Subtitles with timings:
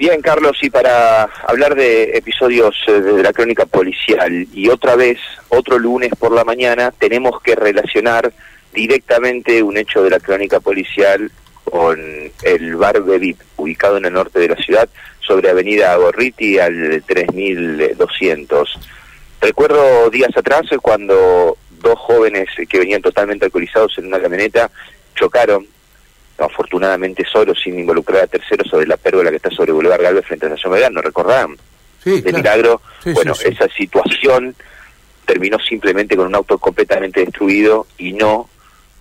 [0.00, 5.18] Bien, Carlos, y para hablar de episodios eh, de la crónica policial y otra vez,
[5.50, 8.32] otro lunes por la mañana, tenemos que relacionar
[8.72, 11.30] directamente un hecho de la crónica policial
[11.64, 12.00] con
[12.42, 14.88] el bar Bebip, ubicado en el norte de la ciudad,
[15.20, 18.78] sobre Avenida Gorriti al 3200.
[19.42, 24.70] Recuerdo días atrás cuando dos jóvenes que venían totalmente alcoholizados en una camioneta
[25.14, 25.66] chocaron,
[26.44, 30.46] afortunadamente solo, sin involucrar a terceros, sobre la pérgola que está sobre Boulevard Galvez frente
[30.46, 31.56] a la Estación Belgrano, ¿no recordaban?
[32.02, 32.38] Sí, de claro.
[32.38, 32.82] milagro.
[33.02, 33.48] Sí, bueno, sí.
[33.48, 34.54] esa situación
[35.26, 38.48] terminó simplemente con un auto completamente destruido y no,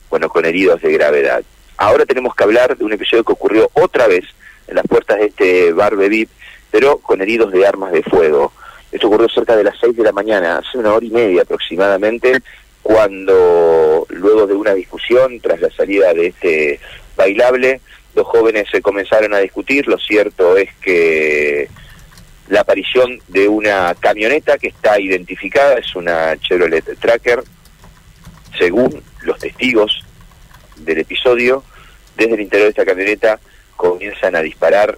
[0.10, 1.44] bueno, con heridos de gravedad.
[1.78, 4.26] Ahora tenemos que hablar de un episodio que ocurrió otra vez
[4.68, 6.30] en las puertas de este bar Bebip,
[6.70, 8.54] pero con heridos de armas de fuego.
[8.92, 12.42] Esto ocurrió cerca de las 6 de la mañana, hace una hora y media aproximadamente,
[12.82, 16.80] cuando luego de una discusión, tras la salida de este
[17.20, 17.82] bailable,
[18.16, 19.88] dos jóvenes se comenzaron a discutir.
[19.88, 21.68] Lo cierto es que
[22.48, 27.44] la aparición de una camioneta que está identificada, es una Chevrolet Tracker,
[28.58, 30.04] según los testigos
[30.78, 31.64] del episodio,
[32.16, 33.40] desde el interior de esta camioneta
[33.76, 34.98] comienzan a disparar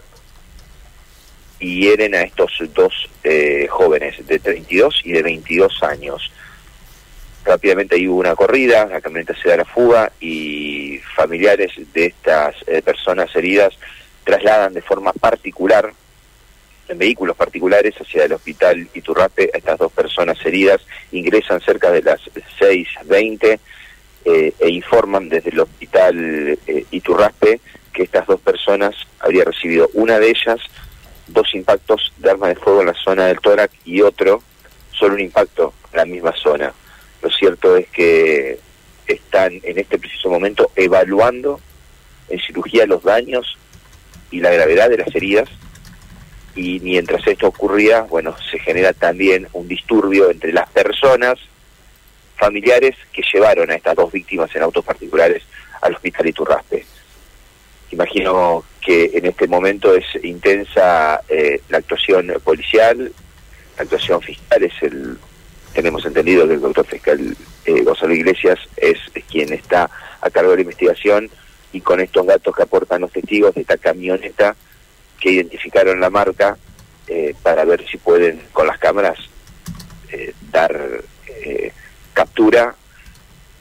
[1.60, 6.32] y hieren a estos dos eh, jóvenes de 32 y de 22 años.
[7.46, 10.81] Rápidamente ahí hubo una corrida, la camioneta se da la fuga y
[11.16, 13.74] familiares de estas eh, personas heridas
[14.24, 15.92] trasladan de forma particular,
[16.88, 20.82] en vehículos particulares, hacia el hospital Iturrape a estas dos personas heridas,
[21.12, 22.22] ingresan cerca de las
[22.60, 23.60] 6.20
[24.26, 27.60] eh, e informan desde el hospital eh, Iturraspe
[27.92, 30.60] que estas dos personas habría recibido una de ellas
[31.28, 34.44] dos impactos de arma de fuego en la zona del tórax y otro
[34.92, 36.74] solo un impacto en la misma zona.
[37.22, 38.60] Lo cierto es que
[39.32, 41.62] están en este preciso momento evaluando
[42.28, 43.58] en cirugía los daños
[44.30, 45.48] y la gravedad de las heridas
[46.54, 51.40] y mientras esto ocurría, bueno, se genera también un disturbio entre las personas
[52.36, 55.44] familiares que llevaron a estas dos víctimas en autos particulares
[55.82, 56.86] al hospital Iturraspe.
[57.92, 63.14] Imagino que en este momento es intensa eh, la actuación policial,
[63.78, 65.18] la actuación fiscal es el,
[65.74, 68.98] tenemos entendido que el doctor fiscal eh, Gonzalo Iglesias es,
[69.50, 69.90] está
[70.22, 71.30] a cargo de la investigación
[71.74, 74.56] y con estos datos que aportan los testigos de esta camioneta
[75.20, 76.58] que identificaron la marca
[77.08, 79.18] eh, para ver si pueden con las cámaras
[80.12, 81.72] eh, dar eh,
[82.14, 82.76] captura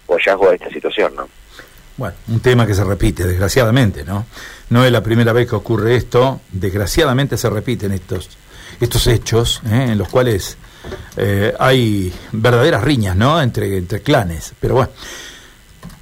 [0.07, 1.29] o hallazgo a esta situación, ¿no?
[1.97, 4.25] Bueno, un tema que se repite, desgraciadamente, ¿no?
[4.71, 8.31] No es la primera vez que ocurre esto, desgraciadamente se repiten estos,
[8.81, 9.89] estos hechos ¿eh?
[9.91, 10.57] en los cuales
[11.59, 13.43] hay verdaderas riñas, ¿no?
[13.43, 14.55] Entre, entre clanes.
[14.59, 14.91] Pero bueno,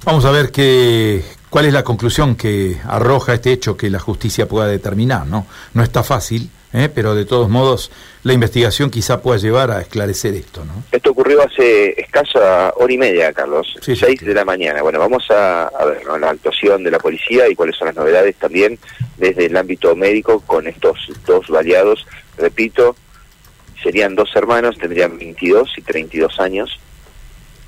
[0.05, 4.47] vamos a ver qué, cuál es la conclusión que arroja este hecho que la justicia
[4.47, 5.45] pueda determinar, ¿no?
[5.73, 6.89] No está fácil, ¿eh?
[6.93, 7.91] pero de todos modos
[8.23, 10.83] la investigación quizá pueda llevar a esclarecer esto, ¿no?
[10.91, 14.25] Esto ocurrió hace escasa hora y media, Carlos, Sí, sí, seis sí.
[14.25, 14.81] de la mañana.
[14.81, 16.17] Bueno, vamos a, a ver ¿no?
[16.17, 18.77] la actuación de la policía y cuáles son las novedades también
[19.17, 22.05] desde el ámbito médico con estos dos baleados.
[22.37, 22.95] Repito,
[23.83, 26.79] serían dos hermanos, tendrían 22 y 32 años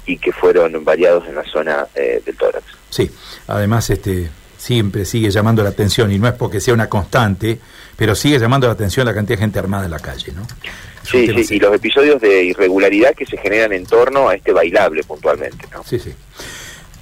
[0.06, 2.66] y que fueron baleados en la zona eh, del tórax.
[2.90, 3.10] Sí,
[3.48, 7.60] además este siempre sigue llamando la atención y no es porque sea una constante,
[7.96, 10.44] pero sigue llamando la atención la cantidad de gente armada en la calle, ¿no?
[10.44, 14.54] Es Sí, sí, y los episodios de irregularidad que se generan en torno a este
[14.54, 15.66] bailable puntualmente.
[15.72, 15.84] ¿no?
[15.84, 16.14] Sí, sí.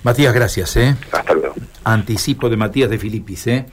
[0.03, 0.95] Matías, gracias, ¿eh?
[1.11, 1.53] Hasta luego.
[1.83, 3.65] Anticipo de Matías de Filipis, ¿eh?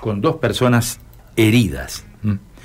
[0.00, 1.00] Con dos personas
[1.34, 2.04] heridas.
[2.22, 2.38] ¿m?